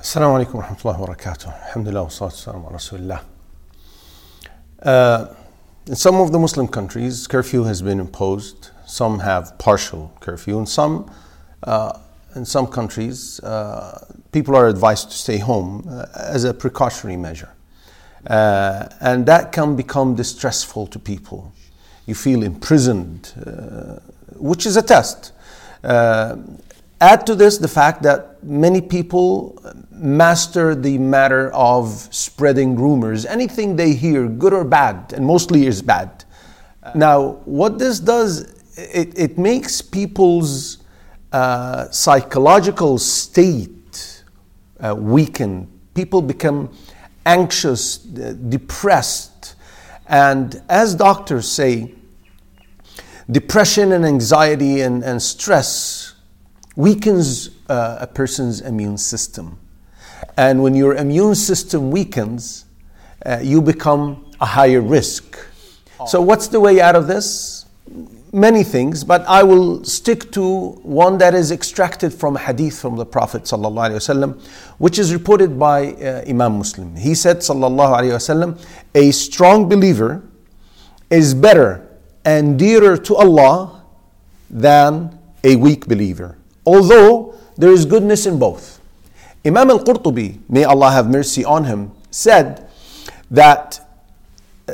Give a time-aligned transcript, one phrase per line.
[0.00, 1.52] السلام عليكم ورحمة الله وبركاته.
[1.68, 3.20] Alhamdulillah wa salatu wa rasulillah.
[4.82, 5.26] Uh,
[5.86, 8.70] in some of the Muslim countries, curfew has been imposed.
[8.86, 10.58] Some have partial curfew.
[10.58, 11.10] In some,
[11.62, 11.98] uh,
[12.34, 17.50] in some countries, uh, people are advised to stay home uh, as a precautionary measure.
[18.26, 21.52] Uh, and that can become distressful to people.
[22.06, 24.00] You feel imprisoned, uh,
[24.36, 25.32] which is a test.
[27.01, 29.59] Add to this the fact that many people
[29.89, 33.25] master the matter of spreading rumors.
[33.25, 36.23] Anything they hear, good or bad, and mostly is bad.
[36.93, 38.41] Now, what this does,
[38.77, 40.77] it, it makes people's
[41.31, 44.23] uh, psychological state
[44.79, 45.71] uh, weaken.
[45.95, 46.71] People become
[47.25, 49.55] anxious, uh, depressed.
[50.07, 51.95] And as doctors say,
[53.29, 56.11] depression and anxiety and, and stress
[56.75, 59.59] weakens uh, a person's immune system.
[60.37, 62.65] And when your immune system weakens,
[63.25, 65.37] uh, you become a higher risk.
[66.07, 67.65] So, what's the way out of this?
[68.33, 72.95] Many things, but I will stick to one that is extracted from a hadith from
[72.95, 74.41] the Prophet ﷺ,
[74.77, 76.95] which is reported by uh, Imam Muslim.
[76.95, 77.43] He said,
[78.95, 80.23] a strong believer
[81.09, 81.87] is better
[82.23, 83.83] and dearer to Allah
[84.49, 88.79] than a weak believer, although there is goodness in both.
[89.45, 92.69] Imam al Qurtubi, may Allah have mercy on him, said
[93.29, 93.79] that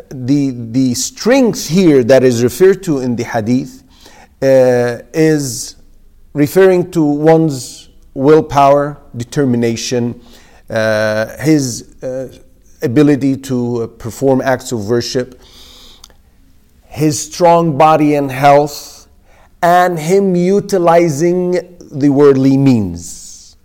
[0.10, 3.84] the, the strength here that is referred to in the hadith
[4.42, 5.76] uh, is
[6.34, 10.22] referring to one's willpower, determination,
[10.70, 12.36] uh, his uh,
[12.82, 15.40] ability to perform acts of worship,
[16.88, 18.97] his strong body and health,
[19.61, 23.58] and him utilizing the worldly means.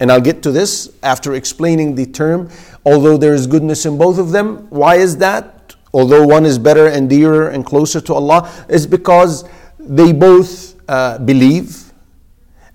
[0.00, 2.50] And I'll get to this after explaining the term.
[2.84, 5.76] Although there is goodness in both of them, why is that?
[5.94, 9.44] Although one is better and dearer and closer to Allah, is because
[9.78, 11.92] they both uh, believe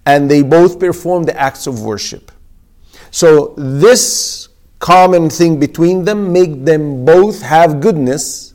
[0.05, 2.31] and they both perform the acts of worship.
[3.11, 4.47] So this
[4.79, 8.53] common thing between them make them both have goodness,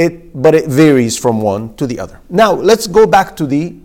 [0.00, 2.20] it, but it varies from one to the other.
[2.28, 3.76] Now let's go back to the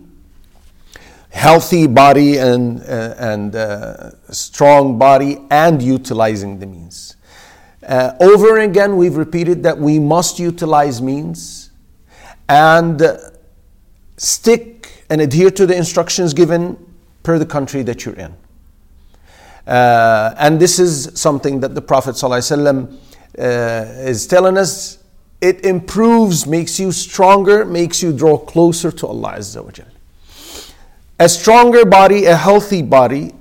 [1.30, 7.16] healthy body and, uh, and uh, strong body and utilizing the means.
[7.86, 11.70] Uh, over and again, we've repeated that we must utilize means
[12.48, 13.02] and
[14.16, 16.76] stick and adhere to the instructions given
[17.22, 18.34] per the country that you're in.
[19.66, 22.98] Uh, and this is something that the Prophet ﷺ,
[23.38, 23.42] uh,
[24.08, 24.98] is telling us.
[25.40, 29.70] It improves, makes you stronger, makes you draw closer to Allah Azza wa
[31.18, 33.32] a stronger body, a healthy body,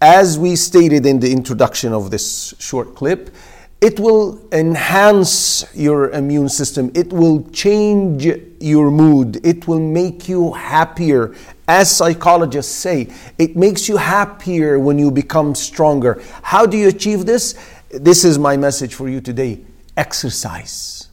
[0.00, 3.34] as we stated in the introduction of this short clip,
[3.80, 6.92] it will enhance your immune system.
[6.94, 8.26] It will change
[8.60, 9.44] your mood.
[9.44, 11.34] It will make you happier.
[11.66, 16.22] As psychologists say, it makes you happier when you become stronger.
[16.42, 17.56] How do you achieve this?
[17.90, 19.64] This is my message for you today
[19.98, 21.08] exercise.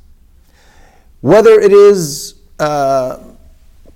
[1.22, 3.18] Whether it is uh,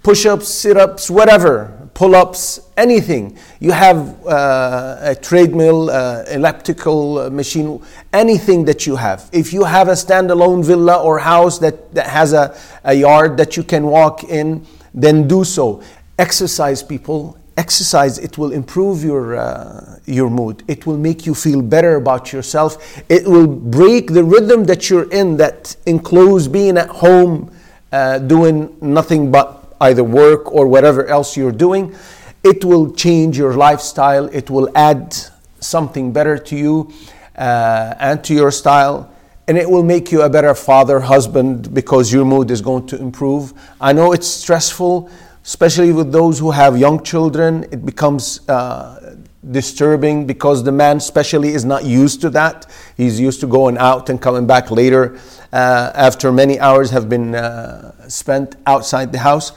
[0.03, 3.37] push ups, sit ups, whatever, pull ups, anything.
[3.59, 7.81] You have uh, a treadmill, uh, elliptical machine,
[8.13, 9.29] anything that you have.
[9.31, 13.57] If you have a standalone villa or house that, that has a, a yard that
[13.57, 15.83] you can walk in, then do so.
[16.17, 17.37] Exercise, people.
[17.59, 20.63] Exercise, it will improve your, uh, your mood.
[20.69, 23.01] It will make you feel better about yourself.
[23.09, 27.51] It will break the rhythm that you're in, that includes being at home,
[27.91, 31.95] uh, doing nothing but either work or whatever else you're doing,
[32.43, 34.25] it will change your lifestyle.
[34.27, 35.15] It will add
[35.59, 36.93] something better to you
[37.35, 39.13] uh, and to your style.
[39.47, 42.97] And it will make you a better father, husband, because your mood is going to
[42.97, 43.53] improve.
[43.81, 45.09] I know it's stressful,
[45.49, 47.63] especially with those who have young children.
[47.71, 49.15] It becomes uh,
[49.49, 52.67] disturbing because the man, especially, is not used to that.
[52.95, 55.17] He's used to going out and coming back later
[55.51, 59.51] uh, after many hours have been uh, spent outside the house.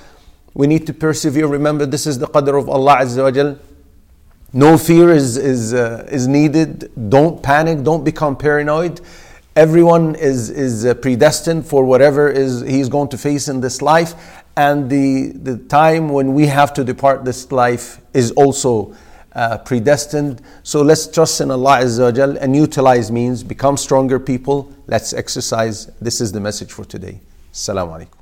[0.54, 1.46] We need to persevere.
[1.46, 3.58] Remember, this is the qadr of Allah Azza wa Jal.
[4.54, 6.90] No fear is, is, uh, is needed.
[7.10, 7.82] Don't panic.
[7.82, 9.02] Don't become paranoid.
[9.54, 14.41] Everyone is, is uh, predestined for whatever is he's going to face in this life.
[14.56, 18.94] And the, the time when we have to depart this life is also
[19.34, 20.42] uh, predestined.
[20.62, 24.70] So let's trust in Allah Azza and utilize means, become stronger people.
[24.86, 25.86] Let's exercise.
[26.00, 27.20] This is the message for today.
[27.52, 28.21] Assalamu alaikum.